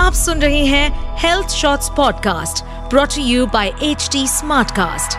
आप 0.00 0.12
सुन 0.12 0.38
रहे 0.38 0.64
हैं 0.66 1.16
health 1.18 1.48
shorts 1.48 1.88
podcast 1.88 2.62
brought 2.90 3.14
you 3.18 3.46
by 3.46 3.68
H 3.82 4.16
Smartcast 4.28 5.16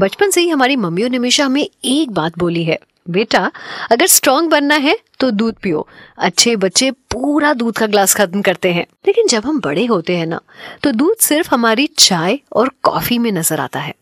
बचपन 0.00 0.30
से 0.30 0.40
ही 0.40 0.48
हमारी 0.48 0.76
मम्मियों 0.76 1.08
ने 1.08 1.16
हमेशा 1.16 1.44
हमें 1.44 1.62
एक 1.62 2.10
बात 2.10 2.38
बोली 2.38 2.64
है, 2.64 2.78
बेटा, 3.10 3.50
अगर 3.90 4.06
स्ट्रांग 4.06 4.50
बनना 4.50 4.74
है 4.76 4.96
तो 5.20 5.30
दूध 5.30 5.54
पियो। 5.54 5.86
अच्छे 6.18 6.56
बच्चे 6.56 6.90
पूरा 6.90 7.52
दूध 7.52 7.78
का 7.78 7.86
ग्लास 7.86 8.14
खत्म 8.14 8.42
करते 8.42 8.72
हैं। 8.72 8.86
लेकिन 9.06 9.26
जब 9.26 9.46
हम 9.46 9.60
बड़े 9.60 9.86
होते 9.86 10.16
हैं 10.16 10.26
ना 10.26 10.40
तो 10.82 10.92
दूध 10.92 11.16
सिर्फ़ 11.18 11.54
हमारी 11.54 11.86
चाय 11.98 12.38
और 12.52 12.70
कॉफ़ी 12.82 13.18
में 13.18 13.32
नज़र 13.32 13.60
आता 13.60 13.80
है। 13.80 13.94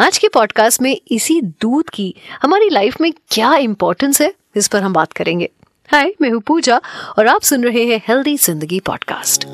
आज 0.00 0.18
के 0.18 0.28
पॉडकास्ट 0.28 0.82
में 0.82 0.96
इसी 1.10 1.40
दूध 1.42 1.90
की 1.90 2.14
हमारी 2.42 2.70
लाइफ 2.70 3.00
में 3.00 3.12
क्या 3.30 3.54
इंपॉर्टेंस 3.56 4.20
है, 4.20 4.34
इस 4.56 4.68
पर 4.68 4.82
हम 4.82 4.92
बात 4.92 5.12
करेंगे। 5.12 5.50
हाय, 5.94 6.14
मैं 6.20 6.30
हूँ 6.30 6.40
पूजा 6.40 6.80
और 7.18 7.26
आप 7.26 7.42
सुन 7.42 7.64
रहे 7.64 7.84
हैं 7.84 8.02
हेल्दी 8.08 8.36
ज़िंदगी 8.36 8.80
पॉडकास्ट 8.80 9.44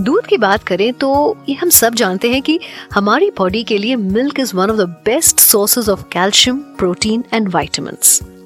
दूध 0.00 0.26
की 0.26 0.36
बात 0.36 0.64
करें 0.64 0.92
तो 0.92 1.38
ये 1.48 1.54
हम 1.54 1.70
सब 1.70 1.94
जानते 1.94 2.30
हैं 2.30 2.42
कि 2.42 2.60
हमारी 2.92 3.30
बॉडी 3.30 3.64
के 3.64 3.78
लिए 3.78 3.96
milk 3.96 4.40
is 4.40 4.56
one 4.56 4.70
of 4.70 4.76
the 4.76 4.80
best 4.80 5.40
sources 5.40 5.88
of 5.88 6.02
calcium 6.02 6.58
protein 6.58 7.24
and 7.32 7.48
vitamin 7.48 7.96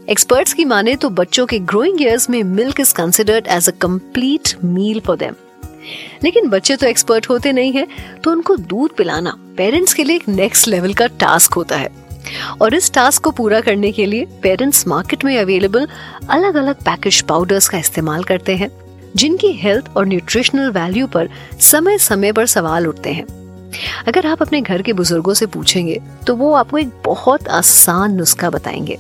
experts 0.09 0.53
की 0.53 0.65
माने 0.65 0.97
तो 0.97 1.11
बच्चों 1.11 1.47
के 1.47 1.59
ग्रोइंग 1.59 2.03
ईयर्स 2.03 2.31
में 2.31 2.43
milk 2.43 2.81
is 2.81 2.95
considered 2.95 3.47
as 3.47 3.69
a 3.69 3.73
complete 3.73 4.65
meal 4.65 5.01
for 5.01 5.17
them 5.17 5.35
लेकिन 6.25 6.49
बच्चे 6.49 6.77
तो 6.77 6.87
एक्सपर्ट 6.87 7.29
होते 7.29 7.53
नहीं 7.53 7.73
हैं 7.73 7.87
तो 8.25 8.31
उनको 8.31 8.57
दूध 8.57 8.97
पिलाना 8.97 9.39
पेरेंट्स 9.57 9.95
के 9.95 10.05
लिए 10.05 10.17
एक 10.17 10.29
नेक्स्ट 10.29 10.69
लेवल 10.69 10.95
का 10.95 11.07
टास्क 11.07 11.55
होता 11.55 11.77
है। 11.77 12.10
और 12.61 12.75
इस 12.75 12.93
टास्क 12.93 13.23
को 13.23 13.31
पूरा 13.31 13.61
करने 13.61 13.93
के 13.93 14.07
लिए 14.07 14.27
पेरेंट्स 14.43 14.87
मार्केट 14.87 15.25
में 15.25 15.39
अवेलेबल 15.39 15.89
अलग 16.31 16.55
अलग 16.55 16.75
पैकेज 16.77 17.21
पाउडर्स 17.23 17.69
का 17.69 17.79
इस्तेमाल 17.79 18.25
करते 18.25 18.57
हैं, 18.57 18.71
जिनकी 19.17 19.53
हेल्थ 19.53 19.91
और 19.97 20.07
न्यूट्रिशनल 20.07 20.71
वैल्यू 20.71 21.07
पर 21.07 21.29
समय 21.61 21.99
समय 21.99 22.33
पर 22.33 22.47
सवाल 22.47 22.87
उठते 22.87 23.13
हैं। 23.13 23.25
अगर 24.09 24.27
आप 24.27 24.43
अपने 24.43 24.61
घर 24.61 24.83
के 24.83 24.93
बुज़ुर्गों 24.93 25.35
से 25.35 25.47
पूछेंगे 25.47 26.01
तो 26.27 26.37
वो 26.37 26.53
आपको 26.55 26.79
एक 26.79 26.91
बहुत 27.05 27.49
आसान 27.49 28.15
नुस्खा 28.15 28.51
बताएँगे। 28.51 28.99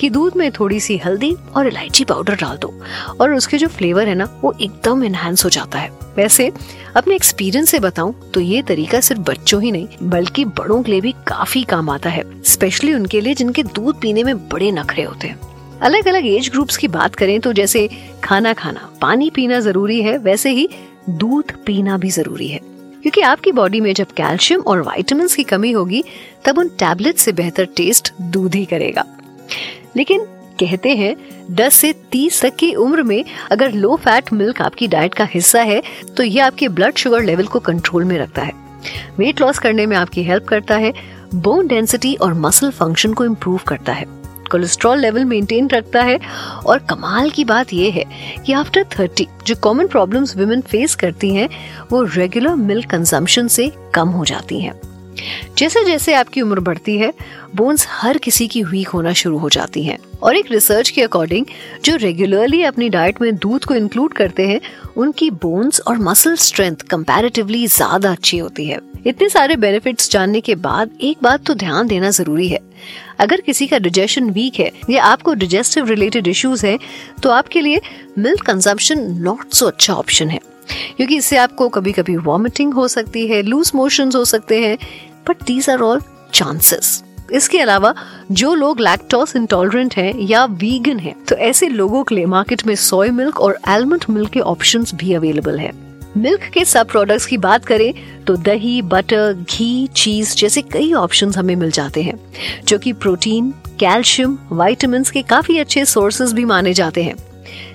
कि 0.00 0.10
दूध 0.10 0.36
में 0.36 0.50
थोड़ी 0.52 0.80
सी 0.80 0.96
हल्दी 0.96 1.34
और 1.56 1.66
इलायची 1.66 2.04
पाउडर 2.04 2.34
डाल 2.34 2.56
दो। 2.56 2.74
और 3.20 3.34
उसके 3.34 3.58
जो 3.58 3.68
फ्लेवर 3.68 4.08
है 4.08 4.14
ना, 4.14 4.28
वो 4.42 4.54
एकदम 4.60 5.04
एनहांस 5.04 5.44
हो 5.44 5.50
जाता 5.50 5.78
है। 5.78 5.90
वैसे, 6.16 6.52
अपने 6.96 7.14
एक्सपीरियंस 7.14 7.70
से 7.70 7.78
बताऊँ 7.78 8.30
तो 8.34 8.40
ये 8.40 8.62
तरीका 8.62 9.00
सिर्फ़ 9.00 9.22
बच्चों 9.22 9.62
ही 9.62 9.70
नहीं, 9.72 9.88
बल्कि 10.02 10.44
बड़ों 10.44 10.82
के 10.82 10.92
लिए 10.92 11.00
भी 11.00 11.12
काफ़ी 11.26 11.62
काम 11.62 11.90
आता 11.90 12.10
है 12.10 12.42
स्पेशली 12.42 12.94
उनके 12.94 13.20
लिए 13.20 13.34
जिनके 13.34 13.62
दूध 13.62 14.00
पीने 14.00 14.24
में 14.24 14.48
बड़े 14.48 14.70
नखरे 14.70 15.02
होते 15.02 15.28
हैं। 15.28 15.40
अलग 15.80 16.08
अलग 16.08 16.26
एज 16.26 16.48
ग्रुप्स 16.48 16.76
की 16.76 16.88
बात 16.88 17.14
करें 17.14 17.40
तो 17.40 17.52
जैसे 17.52 17.88
खाना 18.24 18.52
खाना, 18.52 18.90
पानी 19.00 19.30
पीना 19.30 19.60
ज़रूरी 19.60 20.02
है, 20.02 20.18
वैसे 20.18 20.50
ही 20.50 20.68
दूध 21.10 21.52
पीना 21.66 21.98
भी 21.98 22.10
ज़रूरी 22.10 22.48
है। 22.48 22.60
क्योंकि 23.02 23.20
आपकी 23.20 23.52
बॉडी 23.52 23.80
में 23.80 23.94
जब 23.94 24.06
कैल्शियम 24.06 24.60
और 24.60 24.80
वाइटामिन 24.82 25.28
की 25.36 25.42
कमी 25.42 25.70
होगी, 25.72 26.04
तब 26.44 26.58
उन 26.58 26.68
टैबलेट 26.68 27.16
से 27.16 27.32
बेहतर 27.32 27.64
टेस्ट 27.64 28.12
दूध 28.20 28.54
ही 28.54 28.64
करेगा। 28.64 29.04
लेकिन 29.96 30.26
कहते 30.60 30.94
हैं 30.96 31.14
10 31.56 31.74
से 31.74 31.92
30 32.12 32.40
तक 32.42 32.56
की 32.56 32.72
उम्र 32.74 33.02
में 33.02 33.24
अगर 33.50 33.72
लो 33.72 33.96
फैट 33.96 34.32
मिल्क 34.32 34.60
आपकी 34.62 34.86
डाइट 34.86 35.14
का 35.14 35.24
हिस्सा 35.24 35.62
है 35.62 35.82
तो 36.16 36.22
ये 36.22 36.40
आपके 36.40 36.68
ब्लड 36.68 36.96
शुगर 36.96 37.22
लेवल 37.22 37.46
को 37.46 37.58
कंट्रोल 37.60 38.04
में 38.04 38.18
रखता 38.18 38.42
है। 38.42 38.52
वेट 39.18 39.40
लॉस 39.40 39.58
करने 39.58 39.86
में 39.86 39.96
आपकी 39.96 40.22
हेल्प 40.22 40.44
करता 40.44 40.76
है 40.76 40.92
बोन 41.34 41.66
डेंसिटी 41.66 42.14
और 42.14 42.34
मसल 42.34 42.70
फ़ंक्शन 42.70 43.12
को 43.12 43.24
इम्प्रूव 43.24 43.60
करता 43.68 43.92
है। 43.92 44.04
कोलेस्ट्रॉल 44.50 44.98
लेवल 44.98 45.24
मेंटेन 45.24 45.68
रखता 45.68 46.02
है 46.02 46.18
और 46.66 46.78
कमाल 46.78 47.30
की 47.30 47.44
बात 47.44 47.72
यह 47.72 47.94
है 47.94 48.04
कि 48.46 48.52
आफ्टर 48.52 48.84
थर्टी 48.98 49.26
जो 49.46 49.54
कॉमन 49.56 49.86
प्रॉब्लम्स 49.86 50.36
वुमेन 50.36 50.60
फेस 50.60 50.94
करती 50.94 51.34
हैं, 51.34 51.48
वो 51.92 52.02
रेगुलर 52.02 52.54
मिल्क 52.54 52.90
कंजम्पशन 52.90 53.48
से 53.48 53.70
कम 53.94 54.08
हो 54.08 54.24
जाती 54.24 54.60
हैं। 54.60 54.80
जैसे 55.58 55.84
जैसे 55.84 56.14
आपकी 56.14 56.40
उम्र 56.40 56.60
बढ़ती 56.60 56.96
है 56.98 57.12
बोन्स 57.56 57.86
हर 57.90 58.18
किसी 58.18 58.46
की 58.48 58.62
वीक 58.62 58.88
होना 58.88 59.12
शुरू 59.12 59.38
हो 59.38 59.48
जाती 59.48 59.82
हैं। 59.82 59.98
और 60.22 60.36
एक 60.36 60.50
रिसर्च 60.52 60.88
के 60.90 61.02
अकॉर्डिंग 61.02 61.46
जो 61.84 61.94
रेगुलरली 61.96 62.62
अपनी 62.62 62.88
डाइट 62.88 63.20
में 63.22 63.34
दूध 63.36 63.64
को 63.64 63.74
इंक्लूड 63.74 64.14
करते 64.14 64.46
हैं, 64.46 64.60
उनकी 64.96 65.30
बोन्स 65.32 65.80
और 65.80 65.98
मसल 66.00 66.36
स्ट्रेंथ 66.36 66.82
कंपैरेटिवली 66.90 67.66
ज़्यादा 67.66 68.12
अच्छी 68.12 68.38
होती 68.38 68.66
है। 68.66 68.80
इतने 69.06 69.28
सारे 69.28 69.56
बेनिफिट्स 69.56 70.10
जानने 70.10 70.40
के 70.40 70.54
बाद 70.56 70.90
एक 71.00 71.18
बात 71.22 71.44
तो 71.46 71.54
ध्यान 71.54 71.86
देना 71.86 72.10
ज़रूरी 72.10 72.48
है। 72.48 72.60
अगर 73.20 73.40
किसी 73.40 73.66
का 73.66 73.78
डिजेशन 73.78 74.30
वीक 74.30 74.58
है, 74.60 74.70
या 74.90 75.04
आपको 75.04 75.34
डिजेस्टिव 75.34 75.88
रिलेटेड 75.88 76.28
इश्यूज़ 76.28 76.66
है 76.66 76.78
तो 77.22 77.30
आपके 77.30 77.60
लिए 77.60 77.80
मिल्क 78.18 78.42
कंजम्पशन 78.46 79.06
नॉट 79.22 79.52
सो 79.52 79.66
अच्छा 79.66 79.94
ऑप्शन 79.94 80.30
है। 80.30 80.40
क्योंकि 80.96 81.16
इससे 81.16 81.36
आपको 81.36 81.68
कभी 81.68 81.92
कभी 81.92 82.16
वॉमिटिंग 82.18 82.72
हो 82.74 82.86
सकती 82.88 83.26
है 83.28 83.40
लूज 83.42 83.70
मोशन 83.74 84.10
हो 84.14 84.24
सकते 84.24 84.58
हैं 84.60 84.76
but 85.28 85.42
these 85.46 85.70
are 85.70 85.80
all 85.80 86.02
chances 86.34 87.02
इसके 87.32 87.58
अलावा, 87.60 87.94
जो 88.32 88.54
लोग 88.54 88.80
लैक्टोस 88.80 89.34
इंटॉलरेंट 89.36 89.94
हैं 89.96 90.12
या 90.20 90.44
वीगन 90.44 90.98
हैं 90.98 91.14
तो 91.24 91.36
ऐसे 91.36 91.68
लोगों 91.68 92.02
के 92.04 92.14
लिए 92.14 92.26
मार्केट 92.26 92.66
में 92.66 92.74
सोय 92.74 93.10
मिल्क 93.10 93.40
और 93.40 93.58
एलमंड 93.68 94.04
मिल्क 94.10 94.30
के 94.30 94.40
ऑप्शंस 94.40 94.94
भी 94.94 95.12
अवेलेबल 95.14 95.58
है। 95.58 95.72
मिल्क 96.16 96.42
के 96.54 96.64
सब 96.64 96.88
प्रोडक्ट्स 96.88 97.26
की 97.26 97.36
बात 97.38 97.64
करें 97.64 97.92
तो 98.24 98.36
दही 98.36 98.80
बटर 98.82 99.32
घी 99.32 99.86
चीज़ 99.86 100.34
जैसे 100.36 100.62
कई 100.62 100.92
ऑप्शंस 100.92 101.36
हमें 101.38 101.54
मिल 101.56 101.70
जाते 101.70 102.02
हैं, 102.02 102.18
जो 102.64 102.78
कि 102.78 102.92
प्रोटीन 102.92 103.50
कैल्शियम 103.80 104.38
वाइटामिन 104.52 105.04
के 105.04 105.22
काफ़ी 105.22 105.58
अच्छे 105.58 105.84
सोर्सेज 105.84 106.32
भी 106.32 106.44
माने 106.44 106.72
जाते 106.72 107.02
हैं। 107.02 107.14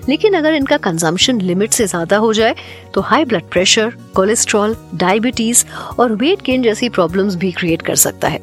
लेकिन 0.08 0.34
अगर 0.34 0.54
इनका 0.54 0.76
कंजम्पशन 0.76 1.40
लिमिट 1.40 1.72
से 1.72 1.86
ज़्यादा 1.86 2.16
हो 2.16 2.32
जाए 2.32 2.54
तो 2.94 3.00
high 3.00 3.24
blood 3.24 3.50
pressure 3.50 3.94
cholesterol 4.14 4.76
diabetes 4.94 5.64
और 5.98 6.12
वेट 6.14 6.42
गेन 6.42 6.62
जैसी 6.62 6.88
प्रॉब्लम्स 6.88 7.34
भी 7.34 7.52
क्रिएट 7.52 7.82
कर 7.82 7.94
सकता 7.96 8.28
है। 8.28 8.40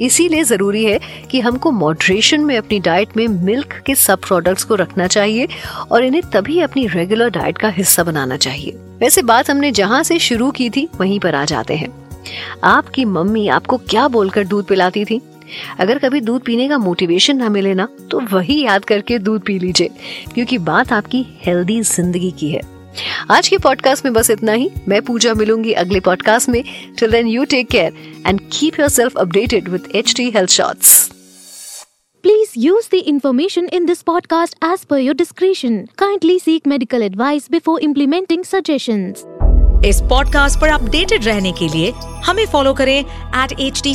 इसीलिए 0.00 0.44
ज़रूरी 0.44 0.84
है 0.84 0.98
कि 1.30 1.40
हमको 1.40 1.70
मॉडरेशन 1.70 2.40
में 2.40 2.56
अपनी 2.56 2.78
डाइट 2.80 3.16
में 3.16 3.26
मिल्क 3.28 3.72
के 3.86 3.94
सब 3.94 4.20
प्रोडक्ट्स 4.20 4.64
को 4.64 4.74
रखना 4.74 5.06
चाहिए 5.06 5.48
और 5.90 6.04
इन्हें 6.04 6.22
तभी 6.30 6.58
अपनी 6.60 6.86
रेगुलर 6.86 7.30
डाइट 7.30 7.58
का 7.58 7.68
हिस्सा 7.68 8.02
बनाना 8.02 8.36
चाहिए। 8.36 8.72
वैसे 9.00 9.22
बात 9.22 9.50
हमने 9.50 9.70
जहाँ 9.72 10.02
से 10.02 10.18
शुरू 10.18 10.50
की 10.50 10.68
थी, 10.70 10.88
वहीं 11.00 11.20
पर 11.20 11.34
आ 11.34 11.44
जाते 11.44 11.74
हैं। 11.74 11.88
आपकी 12.64 13.04
मम्मी 13.04 13.46
आपको 13.48 13.76
क्या 13.80 14.06
बोलकर 14.08 14.44
दूध 14.44 14.66
पिलाती 14.66 15.04
थी? 15.04 15.20
अगर 15.78 15.98
कभी 15.98 16.20
दूध 16.20 16.42
पीने 16.42 16.68
का 16.68 16.78
मोटिवेशन 16.78 17.36
ना 17.36 17.48
मिले 17.48 17.74
ना 17.74 17.88
तो 18.10 18.20
वही 18.32 18.60
याद 18.64 18.84
करके 18.84 19.18
दूध 19.18 19.42
पी 19.42 19.58
लीजिए 19.58 19.90
क्योंकि 20.34 20.58
बात 20.58 20.92
आपकी 20.92 21.24
हेल्दी 21.46 21.80
ज़िंदगी 21.82 22.30
की 22.30 22.50
है। 22.50 22.60
आज 23.30 23.48
के 23.48 23.58
पॉडकास्ट 23.58 24.04
में 24.04 24.12
बस 24.14 24.30
इतना 24.30 24.52
ही। 24.52 24.70
मैं 24.88 25.02
पूजा 25.02 25.34
मिलूँगी 25.34 25.72
अगले 25.72 26.00
पॉडकास्ट 26.00 26.48
में। 26.48 26.62
Till 26.98 27.10
then 27.10 27.26
you 27.26 27.44
take 27.44 27.68
care 27.68 27.92
and 28.26 28.40
keep 28.52 28.80
yourself 28.80 29.16
updated 29.16 29.68
with 29.68 29.88
HT 29.94 30.30
health 30.30 30.50
shots 30.50 31.02
Please 32.24 32.52
use 32.56 32.86
the 32.88 32.98
information 33.10 33.66
in 33.78 33.88
this 33.88 34.02
podcast 34.10 34.54
as 34.62 34.84
per 34.84 34.98
your 34.98 35.14
discretion. 35.14 35.74
Kindly 36.02 36.36
seek 36.38 36.70
medical 36.72 37.02
advice 37.02 37.48
before 37.48 37.74
implementing 37.88 38.46
suggestions. 38.50 39.24
इस 39.86 40.00
podcast 40.00 40.60
पर 40.60 40.68
updated 40.68 41.24
रहने 41.24 41.52
के 41.52 41.68
लिए 41.68 41.90
हमें 42.24 42.46
follow 42.46 42.74
करें 42.74 42.98
eight 43.00 43.60
H 43.60 43.80
D 43.84 43.94